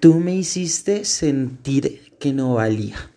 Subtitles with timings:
[0.00, 3.10] Tú me hiciste sentir que no valía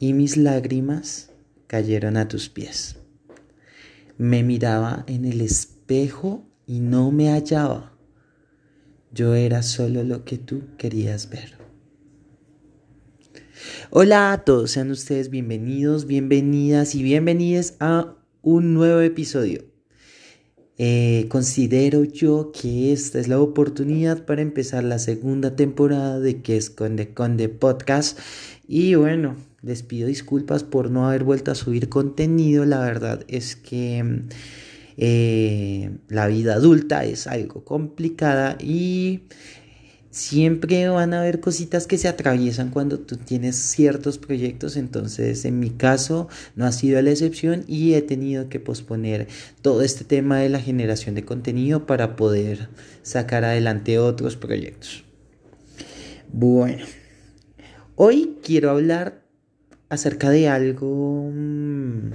[0.00, 1.30] y mis lágrimas
[1.68, 2.96] cayeron a tus pies.
[4.16, 7.96] Me miraba en el espejo y no me hallaba.
[9.12, 11.56] Yo era solo lo que tú querías ver.
[13.90, 19.77] Hola a todos, sean ustedes bienvenidos, bienvenidas y bienvenidas a un nuevo episodio.
[20.78, 26.56] Eh, considero yo que esta es la oportunidad para empezar la segunda temporada de que
[26.56, 28.18] es Conde Podcast.
[28.68, 32.64] Y bueno, les pido disculpas por no haber vuelto a subir contenido.
[32.64, 34.22] La verdad es que
[34.96, 39.22] eh, la vida adulta es algo complicada y
[40.10, 45.60] siempre van a haber cositas que se atraviesan cuando tú tienes ciertos proyectos, entonces en
[45.60, 49.28] mi caso no ha sido la excepción y he tenido que posponer
[49.62, 52.68] todo este tema de la generación de contenido para poder
[53.02, 55.04] sacar adelante otros proyectos.
[56.32, 56.84] Bueno,
[57.96, 59.22] hoy quiero hablar
[59.88, 62.10] acerca de algo mm,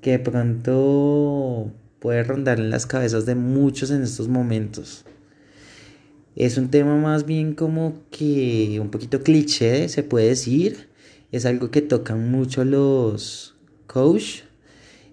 [0.00, 5.04] que de pronto puede rondar en las cabezas de muchos en estos momentos.
[6.38, 10.88] Es un tema más bien como que un poquito cliché, se puede decir.
[11.32, 13.56] Es algo que tocan mucho los
[13.88, 14.42] coach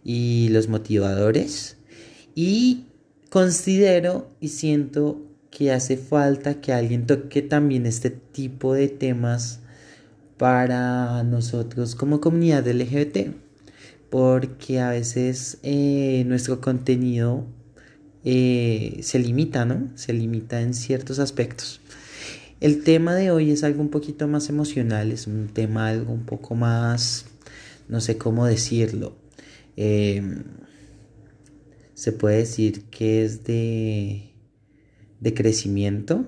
[0.03, 1.77] y los motivadores.
[2.35, 2.85] Y
[3.31, 9.61] considero y siento que hace falta que alguien toque también este tipo de temas
[10.37, 13.31] para nosotros como comunidad LGBT.
[14.11, 17.47] Porque a veces eh, nuestro contenido
[18.27, 19.95] eh, se limita, ¿no?
[19.95, 21.79] Se limita en ciertos aspectos.
[22.59, 26.25] El tema de hoy es algo un poquito más emocional, es un tema algo un
[26.25, 27.27] poco más,
[27.87, 29.15] no sé cómo decirlo.
[29.77, 30.43] Em,
[31.93, 34.33] se puede decir que es de,
[35.19, 36.27] de crecimiento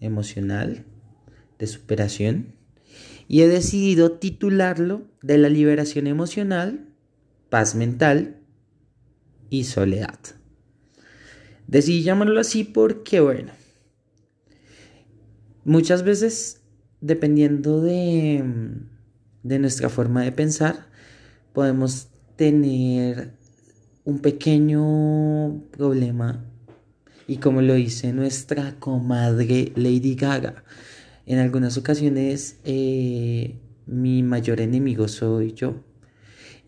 [0.00, 0.84] emocional,
[1.60, 2.56] de superación.
[3.28, 6.88] Y he decidido titularlo de la liberación emocional,
[7.50, 8.40] paz mental
[9.48, 10.18] y soledad.
[11.66, 13.52] Decidí llamarlo así porque, bueno,
[15.64, 16.62] muchas veces,
[17.00, 18.44] dependiendo de,
[19.42, 20.86] de nuestra forma de pensar,
[21.52, 23.32] podemos tener
[24.04, 26.44] un pequeño problema
[27.26, 30.64] y como lo dice nuestra comadre Lady Gaga,
[31.26, 35.82] en algunas ocasiones eh, mi mayor enemigo soy yo.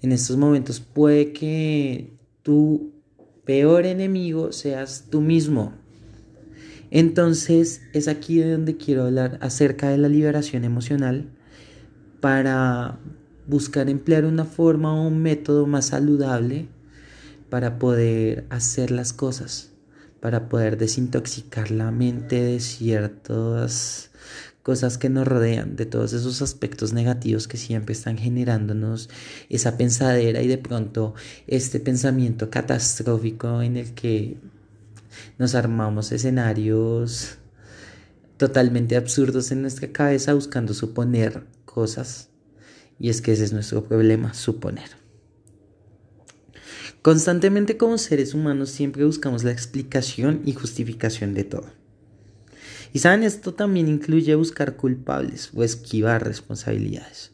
[0.03, 2.98] En estos momentos puede que tú
[3.49, 5.73] peor enemigo seas tú mismo.
[6.91, 11.31] Entonces es aquí de donde quiero hablar acerca de la liberación emocional
[12.21, 12.99] para
[13.47, 16.69] buscar emplear una forma o un método más saludable
[17.49, 19.71] para poder hacer las cosas,
[20.21, 24.11] para poder desintoxicar la mente de ciertas
[24.69, 29.09] cosas que nos rodean, de todos esos aspectos negativos que siempre están generándonos
[29.49, 31.15] esa pensadera y de pronto
[31.47, 34.37] este pensamiento catastrófico en el que
[35.39, 37.39] nos armamos escenarios
[38.37, 42.29] totalmente absurdos en nuestra cabeza buscando suponer cosas.
[42.99, 44.91] Y es que ese es nuestro problema, suponer.
[47.01, 51.78] Constantemente como seres humanos siempre buscamos la explicación y justificación de todo.
[52.93, 57.33] Y saben, esto también incluye buscar culpables o esquivar responsabilidades.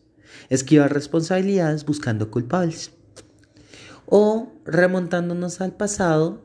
[0.50, 2.90] Esquivar responsabilidades buscando culpables.
[4.06, 6.42] O remontándonos al pasado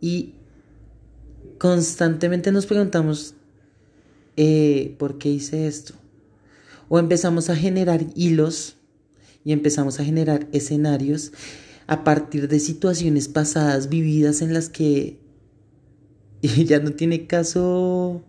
[0.00, 0.34] y
[1.58, 3.34] constantemente nos preguntamos,
[4.36, 5.94] eh, ¿por qué hice esto?
[6.88, 8.76] O empezamos a generar hilos
[9.44, 11.32] y empezamos a generar escenarios
[11.86, 15.23] a partir de situaciones pasadas vividas en las que
[16.44, 18.22] y ya no tiene caso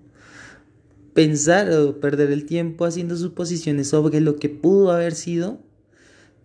[1.13, 5.59] pensar o perder el tiempo haciendo suposiciones sobre lo que pudo haber sido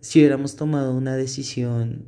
[0.01, 2.05] si hubiéramos tomado una decisión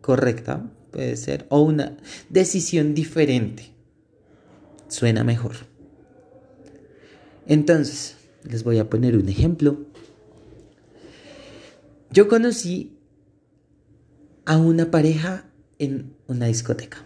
[0.00, 1.96] correcta, puede ser, o una
[2.28, 3.72] decisión diferente.
[4.86, 5.56] Suena mejor.
[7.46, 9.86] Entonces, les voy a poner un ejemplo.
[12.10, 12.96] Yo conocí
[14.44, 15.46] a una pareja
[15.78, 17.04] en una discoteca.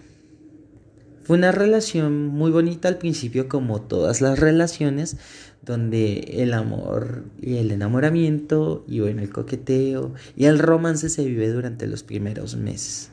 [1.25, 5.17] Fue una relación muy bonita al principio, como todas las relaciones,
[5.63, 11.49] donde el amor y el enamoramiento y bueno, el coqueteo y el romance se vive
[11.51, 13.09] durante los primeros meses.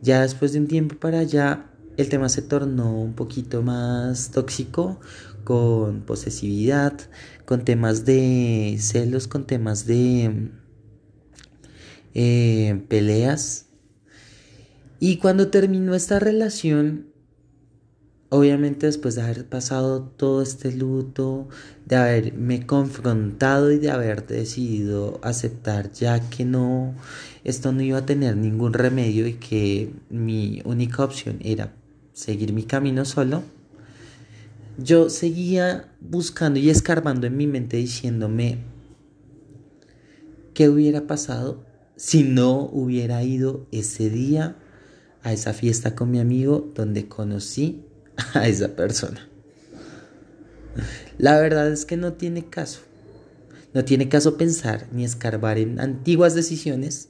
[0.00, 1.66] Ya después de un tiempo para allá,
[1.96, 5.00] el tema se tornó un poquito más tóxico,
[5.42, 6.92] con posesividad,
[7.46, 10.50] con temas de celos, con temas de
[12.14, 13.66] eh, peleas.
[15.00, 17.07] Y cuando terminó esta relación,
[18.30, 21.48] obviamente después de haber pasado todo este luto,
[21.86, 26.94] de haberme confrontado y de haber decidido aceptar ya que no,
[27.44, 31.72] esto no iba a tener ningún remedio y que mi única opción era
[32.12, 33.42] seguir mi camino solo,
[34.76, 38.58] yo seguía buscando y escarbando en mi mente diciéndome
[40.54, 41.64] qué hubiera pasado
[41.96, 44.56] si no hubiera ido ese día
[45.22, 47.87] a esa fiesta con mi amigo donde conocí
[48.34, 49.28] a esa persona.
[51.18, 52.80] La verdad es que no tiene caso.
[53.74, 57.08] No tiene caso pensar ni escarbar en antiguas decisiones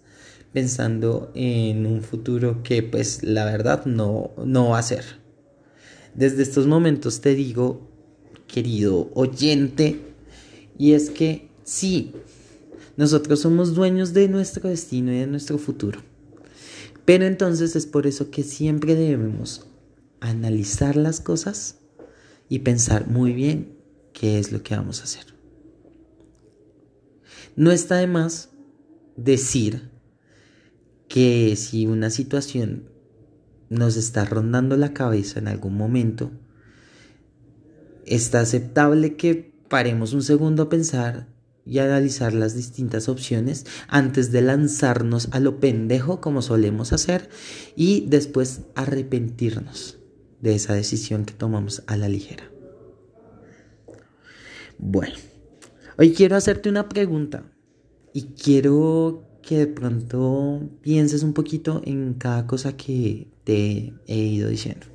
[0.53, 5.05] pensando en un futuro que pues la verdad no, no va a ser.
[6.15, 7.89] Desde estos momentos te digo,
[8.47, 10.01] querido oyente,
[10.79, 12.13] y es que sí,
[12.97, 16.01] nosotros somos dueños de nuestro destino y de nuestro futuro.
[17.05, 19.68] Pero entonces es por eso que siempre debemos
[20.21, 21.79] analizar las cosas
[22.49, 23.79] y pensar muy bien
[24.13, 25.27] qué es lo que vamos a hacer.
[27.57, 28.51] No está de más
[29.17, 29.91] decir
[31.09, 32.89] que si una situación
[33.69, 36.31] nos está rondando la cabeza en algún momento,
[38.07, 41.29] está aceptable que paremos un segundo a pensar
[41.67, 47.29] y analizar las distintas opciones antes de lanzarnos a lo pendejo como solemos hacer
[47.77, 49.98] y después arrepentirnos
[50.41, 52.45] de esa decisión que tomamos a la ligera.
[54.79, 55.15] Bueno,
[55.97, 57.45] hoy quiero hacerte una pregunta
[58.13, 64.49] y quiero que de pronto pienses un poquito en cada cosa que te he ido
[64.49, 64.87] diciendo.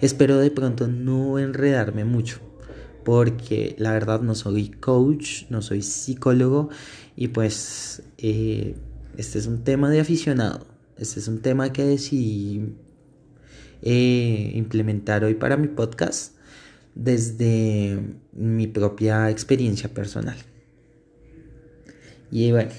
[0.00, 2.40] Espero de pronto no enredarme mucho,
[3.04, 6.68] porque la verdad no soy coach, no soy psicólogo
[7.16, 8.76] y pues eh,
[9.16, 10.66] este es un tema de aficionado,
[10.98, 12.76] este es un tema que decidí
[13.88, 16.34] eh, implementar hoy para mi podcast
[16.96, 18.00] desde
[18.32, 20.36] mi propia experiencia personal.
[22.32, 22.72] Y bueno,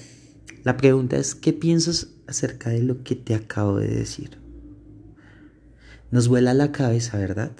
[0.66, 4.38] la pregunta es, ¿qué piensas acerca de lo que te acabo de decir?
[6.12, 7.54] Nos vuela la cabeza, ¿verdad?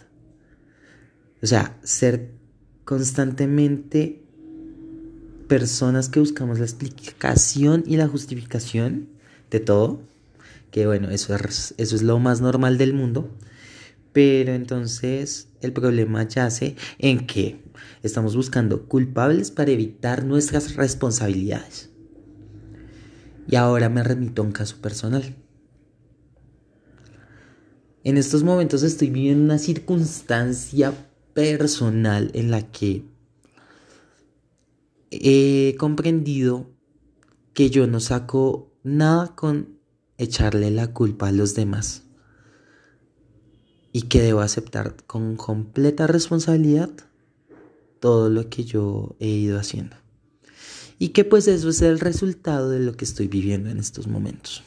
[1.42, 2.32] O sea, ser
[2.84, 4.26] constantemente
[5.48, 9.08] personas que buscamos la explicación y la justificación
[9.52, 10.02] de todo,
[10.72, 13.36] que bueno, eso es, eso es lo más normal del mundo,
[14.14, 17.64] pero entonces el problema yace en que
[18.04, 21.92] estamos buscando culpables para evitar nuestras responsabilidades.
[23.48, 25.36] Y ahora me remito a un caso personal.
[28.04, 30.94] En estos momentos estoy viviendo una circunstancia
[31.34, 33.06] personal en la que
[35.12, 36.72] he comprendido
[37.54, 39.77] que yo no saco nada con
[40.18, 42.04] echarle la culpa a los demás
[43.92, 46.90] y que debo aceptar con completa responsabilidad
[48.00, 49.96] todo lo que yo he ido haciendo
[51.00, 54.64] y que pues eso es el resultado de lo que estoy viviendo en estos momentos.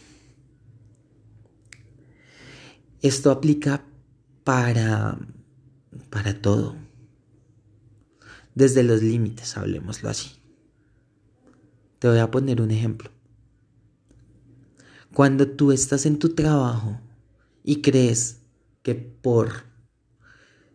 [3.03, 3.85] Esto aplica
[4.45, 5.19] para
[6.11, 6.77] para todo.
[8.55, 10.33] Desde los límites, hablemoslo así.
[11.99, 13.11] Te voy a poner un ejemplo.
[15.13, 17.01] Cuando tú estás en tu trabajo
[17.65, 18.41] y crees
[18.83, 19.65] que por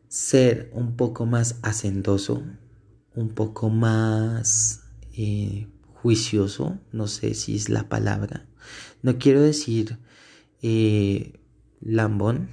[0.08, 2.44] ser un poco más hacendoso,
[3.16, 4.84] un poco más
[5.14, 8.46] eh, juicioso, no sé si es la palabra,
[9.02, 9.98] no quiero decir
[10.62, 11.40] eh,
[11.82, 12.50] lambón,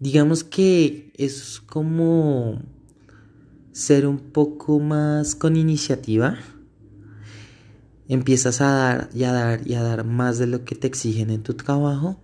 [0.00, 2.60] digamos que es como
[3.72, 6.38] ser un poco más con iniciativa.
[8.08, 11.30] Empiezas a dar y a dar y a dar más de lo que te exigen
[11.30, 12.20] en tu trabajo.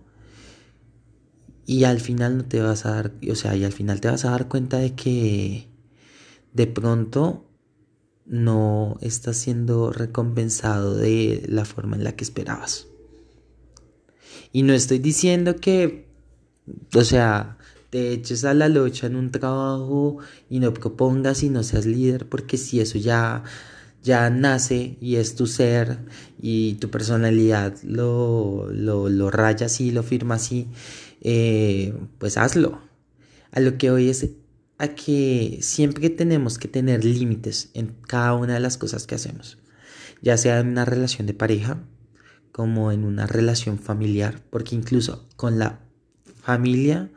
[1.67, 4.25] Y al final no te vas a dar, o sea, y al final te vas
[4.25, 5.69] a dar cuenta de que
[6.53, 7.45] de pronto
[8.25, 12.87] no estás siendo recompensado de la forma en la que esperabas.
[14.51, 16.07] Y no estoy diciendo que,
[16.95, 17.57] o sea,
[17.89, 20.17] te eches a la lucha en un trabajo
[20.49, 23.43] y no propongas y no seas líder, porque si eso ya,
[24.05, 25.97] ya nace y es tu ser
[26.39, 30.67] y tu personalidad lo, lo, lo raya así, lo firma así,
[31.21, 32.79] eh, pues hazlo.
[33.51, 34.29] A lo que hoy es
[34.77, 39.57] a que siempre tenemos que tener límites en cada una de las cosas que hacemos,
[40.21, 41.81] ya sea en una relación de pareja
[42.51, 45.79] como en una relación familiar, porque incluso con la
[46.43, 47.09] familia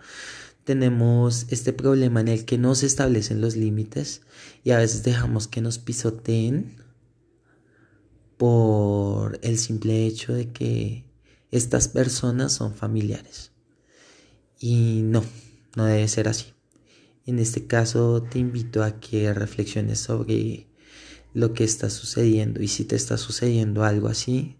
[0.69, 4.21] tenemos este problema en el que no se establecen los límites
[4.65, 6.77] y a veces dejamos que nos pisoteen
[8.37, 11.07] por el simple hecho de que
[11.51, 13.53] estas personas son familiares.
[14.61, 15.25] Y no,
[15.75, 16.53] no debe ser así.
[17.25, 20.69] En este caso te invito a que reflexiones sobre
[21.33, 24.59] lo que está sucediendo y si te está sucediendo algo así,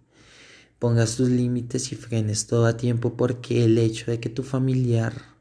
[0.79, 5.37] pongas tus límites y frenes todo a tiempo porque el hecho de que tu familiar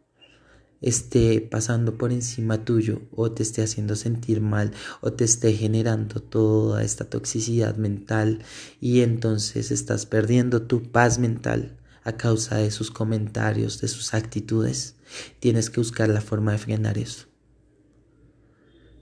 [0.81, 6.21] esté pasando por encima tuyo o te esté haciendo sentir mal o te esté generando
[6.21, 8.39] toda esta toxicidad mental
[8.79, 14.95] y entonces estás perdiendo tu paz mental a causa de sus comentarios, de sus actitudes,
[15.41, 17.27] tienes que buscar la forma de frenar eso.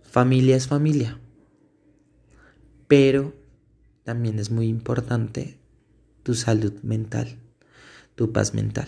[0.01, 1.20] Familia es familia,
[2.88, 3.36] pero
[4.03, 5.60] también es muy importante
[6.24, 7.38] tu salud mental,
[8.15, 8.88] tu paz mental.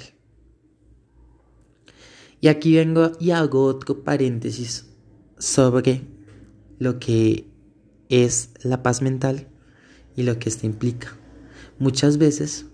[2.39, 4.86] Y aquí vengo y hago otro paréntesis
[5.38, 6.01] sobre
[6.79, 7.48] lo que
[8.10, 9.48] es la paz mental
[10.15, 11.15] y lo que esto implica.
[11.79, 12.65] Muchas veces,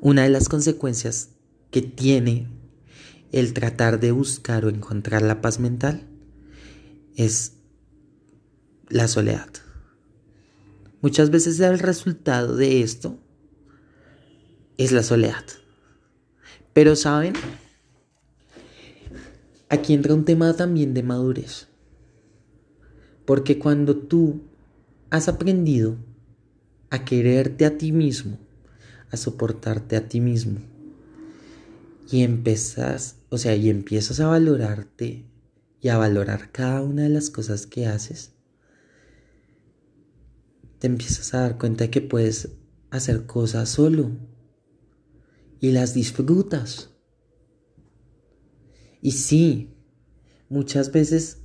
[0.00, 1.30] una de las consecuencias
[1.70, 2.48] que tiene
[3.32, 6.06] el tratar de buscar o encontrar la paz mental
[7.16, 7.54] es
[8.88, 9.48] la soledad.
[11.00, 13.18] Muchas veces el resultado de esto
[14.78, 15.44] es la soledad.
[16.72, 17.34] Pero saben,
[19.68, 21.68] Aquí entra un tema también de madurez.
[23.26, 24.42] Porque cuando tú
[25.10, 25.96] has aprendido
[26.90, 28.38] a quererte a ti mismo,
[29.10, 30.60] a soportarte a ti mismo,
[32.10, 35.26] y empezas, o sea, y empiezas a valorarte
[35.80, 38.32] y a valorar cada una de las cosas que haces,
[40.78, 42.52] te empiezas a dar cuenta de que puedes
[42.90, 44.12] hacer cosas solo
[45.60, 46.97] y las disfrutas.
[49.00, 49.70] Y sí,
[50.48, 51.38] muchas veces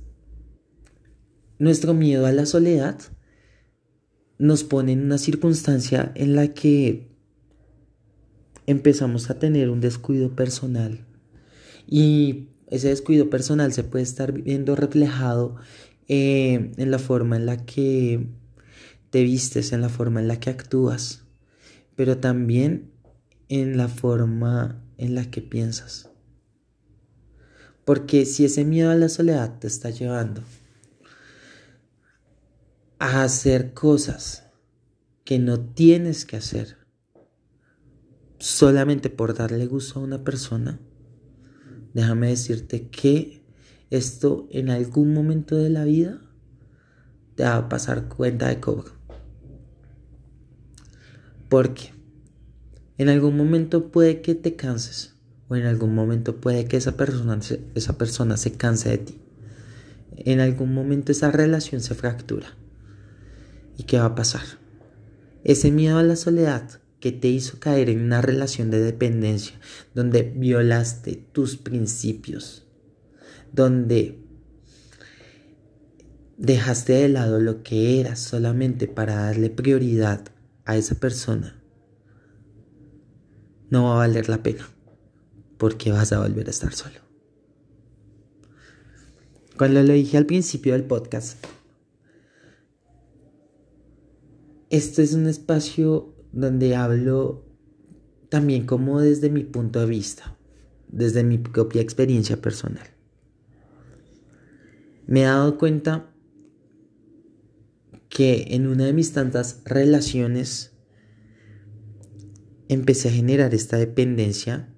[1.58, 2.98] nuestro miedo a la soledad
[4.38, 7.08] nos pone en una circunstancia en la que
[8.66, 11.06] empezamos a tener un descuido personal.
[11.86, 15.56] Y ese descuido personal se puede estar viendo reflejado
[16.08, 18.26] eh, en la forma en la que
[19.10, 21.24] te vistes, en la forma en la que actúas,
[21.94, 22.90] pero también
[23.48, 26.10] en la forma en la que piensas.
[27.84, 30.42] Porque si ese miedo a la soledad te está llevando
[32.98, 34.44] a hacer cosas
[35.24, 36.78] que no tienes que hacer
[38.38, 40.80] solamente por darle gusto a una persona,
[41.92, 43.44] déjame decirte que
[43.90, 46.20] esto en algún momento de la vida
[47.34, 48.92] te va a pasar cuenta de cobro.
[51.48, 51.92] Porque
[52.96, 55.13] en algún momento puede que te canses
[55.48, 57.38] o en algún momento puede que esa persona,
[57.74, 59.20] esa persona se canse de ti.
[60.16, 62.56] En algún momento esa relación se fractura.
[63.76, 64.44] ¿Y qué va a pasar?
[65.42, 69.58] Ese miedo a la soledad que te hizo caer en una relación de dependencia,
[69.94, 72.66] donde violaste tus principios,
[73.52, 74.20] donde
[76.38, 80.24] dejaste de lado lo que eras solamente para darle prioridad
[80.64, 81.62] a esa persona,
[83.68, 84.73] no va a valer la pena
[85.64, 86.96] porque vas a volver a estar solo.
[89.56, 91.42] Cuando lo dije al principio del podcast,
[94.68, 97.46] esto es un espacio donde hablo
[98.28, 100.36] también como desde mi punto de vista,
[100.88, 102.86] desde mi propia experiencia personal.
[105.06, 106.12] Me he dado cuenta
[108.10, 110.76] que en una de mis tantas relaciones
[112.68, 114.68] empecé a generar esta dependencia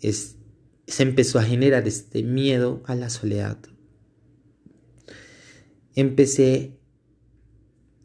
[0.00, 3.58] se empezó a generar este miedo a la soledad.
[5.94, 6.78] Empecé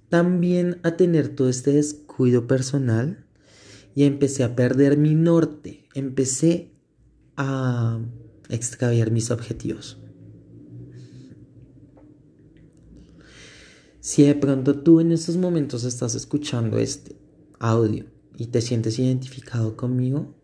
[0.09, 3.25] también a tener todo este descuido personal
[3.95, 5.88] y empecé a perder mi norte.
[5.93, 6.71] Empecé
[7.38, 8.00] a
[8.50, 10.00] extraviar mis objetivos.
[14.00, 17.15] Si de pronto tú en estos momentos estás escuchando este
[17.57, 18.05] audio
[18.38, 20.35] y te sientes identificado conmigo,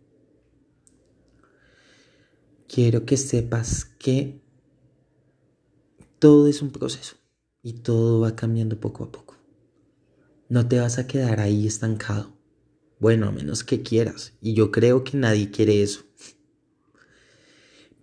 [2.70, 4.42] quiero que sepas que
[6.20, 7.16] todo es un proceso
[7.64, 9.36] y todo va cambiando poco a poco.
[10.48, 12.38] No te vas a quedar ahí estancado.
[13.00, 14.34] Bueno, a menos que quieras.
[14.42, 16.04] Y yo creo que nadie quiere eso.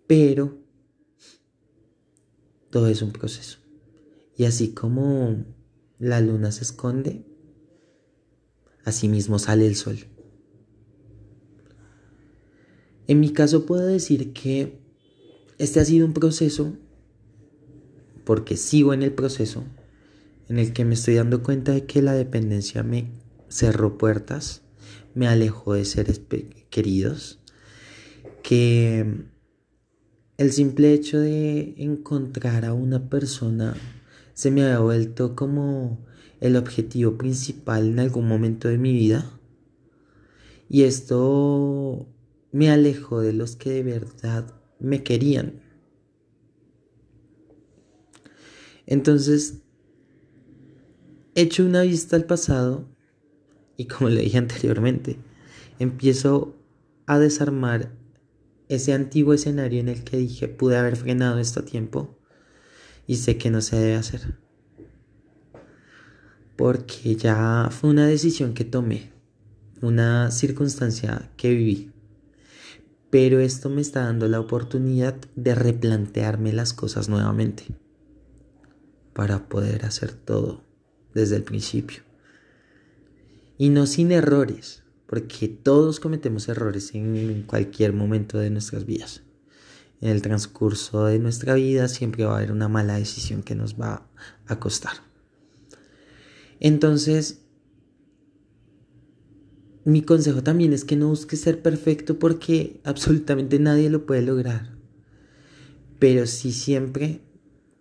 [0.07, 0.59] Pero
[2.71, 3.59] todo es un proceso.
[4.37, 5.45] Y así como
[5.99, 7.25] la luna se esconde,
[8.85, 9.99] así mismo sale el sol.
[13.09, 14.79] En mi caso puedo decir que
[15.59, 16.77] este ha sido un proceso,
[18.25, 19.65] porque sigo en el proceso,
[20.49, 23.11] en el que me estoy dando cuenta de que la dependencia me
[23.49, 24.63] cerró puertas,
[25.15, 26.21] me alejó de seres
[26.69, 27.41] queridos,
[28.43, 29.25] que
[30.37, 33.75] el simple hecho de encontrar a una persona
[34.35, 36.05] se me había vuelto como
[36.41, 39.31] el objetivo principal en algún momento de mi vida.
[40.69, 42.07] Y esto
[42.57, 45.61] me alejó de los que de verdad me querían.
[48.87, 49.59] Entonces,
[51.35, 52.89] echo una vista al pasado
[53.77, 55.19] y como le dije anteriormente,
[55.79, 56.57] empiezo
[57.05, 57.93] a desarmar
[58.71, 62.19] ese antiguo escenario en el que dije pude haber frenado esto a tiempo
[63.07, 64.39] y sé que no se debe hacer.
[66.57, 69.13] Porque ya fue una decisión que tomé,
[69.83, 71.96] una circunstancia que viví.
[73.11, 77.67] Pero esto me está dando la oportunidad de replantearme las cosas nuevamente
[79.13, 80.65] para poder hacer todo
[81.15, 82.03] desde el principio.
[83.59, 89.23] Y no sin errores, porque todos cometemos errores en cualquier momento de nuestras vidas.
[90.01, 93.81] En el transcurso de nuestra vida siempre va a haber una mala decisión que nos
[93.81, 94.07] va
[94.47, 94.97] a costar.
[96.61, 97.46] Entonces,
[99.87, 104.77] mi consejo también es que no busques ser perfecto porque absolutamente nadie lo puede lograr.
[106.01, 107.21] Pero sí siempre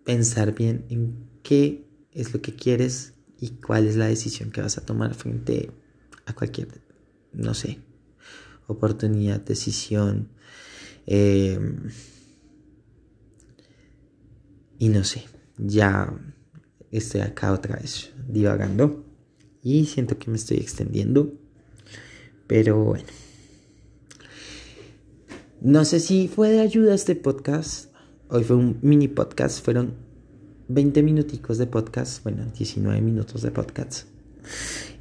[0.04, 4.78] pensar bien en qué es lo que quieres y cuál es la decisión que vas
[4.78, 5.72] a tomar frente
[6.26, 6.68] a cualquier
[7.32, 7.80] no sé,
[8.68, 10.28] oportunidad, decisión.
[11.06, 11.90] Em,
[14.78, 15.24] y no sé,
[15.58, 16.16] ya
[16.92, 19.04] estoy acá otra vez divagando
[19.60, 21.45] y siento que me estoy extendiendo.
[22.46, 23.06] Pero bueno.
[25.60, 27.92] No sé si fue de ayuda este podcast.
[28.28, 29.64] Hoy fue un mini podcast.
[29.64, 29.94] Fueron
[30.68, 32.22] 20 minuticos de podcast.
[32.22, 34.06] Bueno, 19 minutos de podcast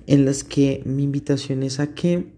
[0.08, 2.32] en las que mi invitación es a que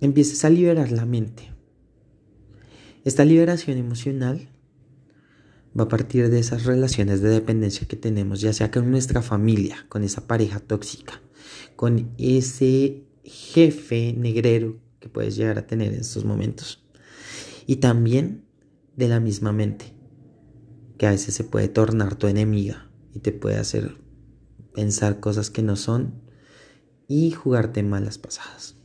[0.00, 1.52] empieces a liberar la mente.
[3.04, 4.48] Esta liberación emocional
[5.78, 9.86] va a partir de esas relaciones de dependencia que tenemos, ya sea con nuestra familia,
[9.88, 11.20] con esa pareja tóxica,
[11.76, 16.84] con ese jefe negrero que puedes llegar a tener en estos momentos.
[17.66, 18.44] Y también
[18.96, 19.94] de la misma mente,
[20.98, 23.96] que a veces se puede tornar tu enemiga y te puede hacer
[24.74, 26.22] pensar cosas que no son
[27.08, 28.76] y jugarte malas pasadas.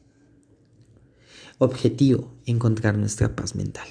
[1.57, 3.87] Objetivo, encontrar nuestra paz mental.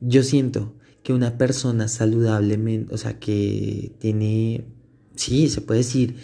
[0.00, 4.66] Yo siento que una persona saludablemente, o sea, que tiene,
[5.14, 6.16] sí, se puede decir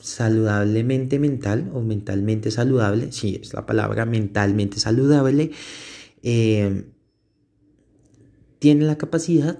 [0.00, 5.50] saludablemente mental o mentalmente saludable, sí, es la palabra mentalmente saludable,
[6.22, 6.84] eh,
[8.58, 9.58] tiene la capacidad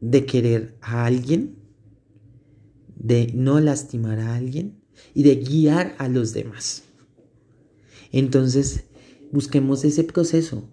[0.00, 1.56] de querer a alguien
[2.96, 4.80] de no lastimar a alguien
[5.14, 6.84] y de guiar a los demás.
[8.12, 8.84] Entonces,
[9.32, 10.68] busquemos ese proceso,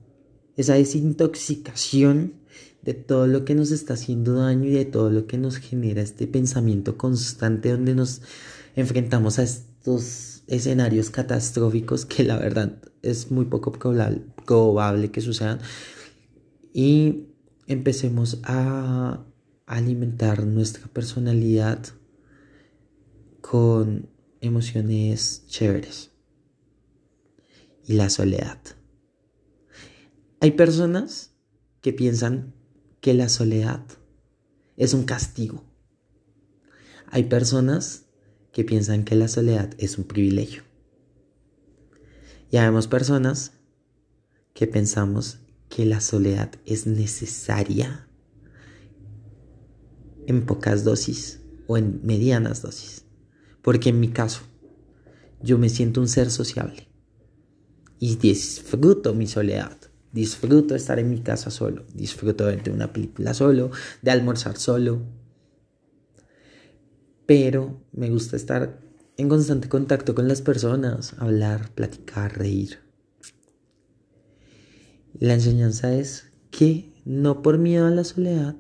[0.56, 2.41] esa desintoxicación
[2.84, 6.02] de todo lo que nos está haciendo daño y de todo lo que nos genera
[6.02, 8.22] este pensamiento constante donde nos
[8.76, 15.60] enfrentamos a estos escenarios catastróficos que la verdad es muy poco probable, que sucedan
[16.74, 17.28] y
[17.68, 19.24] empecemos a
[19.66, 21.86] alimentar nuestra personalidad
[23.42, 24.10] con
[24.42, 26.12] emociones chéveres
[27.86, 28.60] y la soledad.
[30.40, 31.34] Hay personas
[31.82, 32.54] que piensan
[33.02, 33.84] que la soledad
[34.78, 35.64] es un castigo.
[37.08, 38.06] Hay personas
[38.54, 40.64] que piensan que la soledad es un privilegio.
[42.52, 43.54] Y hay personas
[44.54, 48.08] que pensamos que la soledad es necesaria
[50.28, 53.06] en pocas dosis o en medianas dosis.
[53.62, 54.42] Porque en mi caso,
[55.42, 56.88] yo me siento un ser sociable.
[58.00, 59.78] Y disfruto mi soledad.
[60.12, 61.86] Disfruto estar en mi casa solo.
[61.94, 63.72] Disfruto de una película solo,
[64.02, 65.02] de almorzar solo.
[67.26, 68.82] Pero me gusta estar
[69.18, 72.80] en constante contacto con las personas, hablar, platicar, reír.
[75.14, 78.56] La enseñanza es que no por miedo a la soledad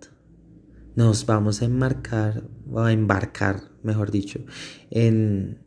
[0.95, 4.39] nos vamos a enmarcar o a embarcar, mejor dicho,
[4.89, 5.59] en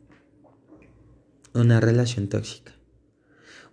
[1.53, 2.74] una relación tóxica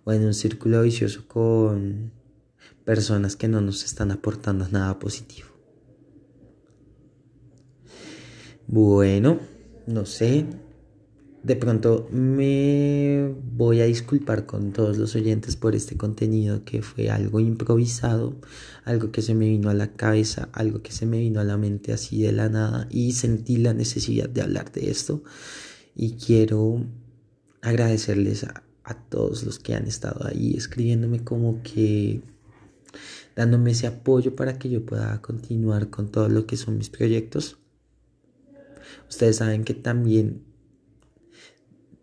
[0.03, 2.11] o en un círculo vicioso con
[2.83, 5.47] personas que no nos están aportando nada positivo.
[8.67, 9.39] Bueno,
[9.87, 10.45] no sé,
[11.43, 17.09] de pronto me voy a disculpar con todos los oyentes por este contenido que fue
[17.09, 18.39] algo improvisado,
[18.85, 21.57] algo que se me vino a la cabeza, algo que se me vino a la
[21.57, 25.23] mente así de la nada y sentí la necesidad de hablar de esto
[25.95, 26.85] y quiero
[27.61, 32.21] agradecerles a, a todos los que han estado ahí escribiéndome como que
[33.35, 37.57] dándome ese apoyo para que yo pueda continuar con todo lo que son mis proyectos.
[39.09, 40.43] Ustedes saben que también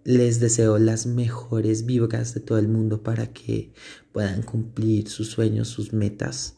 [0.05, 3.73] les deseo las mejores vibras de todo el mundo para que
[4.13, 6.57] puedan cumplir sus sueños, sus metas.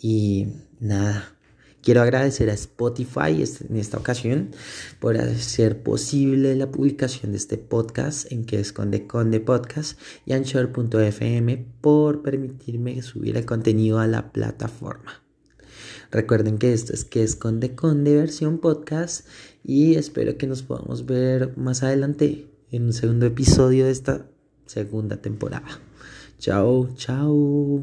[0.00, 0.48] Y
[0.80, 1.36] nada,
[1.82, 4.50] quiero agradecer a Spotify en esta ocasión
[5.00, 9.00] por hacer posible la publicación de este podcast en que es Conde
[9.40, 15.22] Podcast y Anchor.fm por permitirme subir el contenido a la plataforma.
[16.10, 17.74] Recuerden que esto es que es Conde
[18.16, 19.26] versión podcast
[19.64, 24.26] y espero que nos podamos ver más adelante en un segundo episodio de esta
[24.66, 25.80] segunda temporada.
[26.38, 27.82] Chao, chao.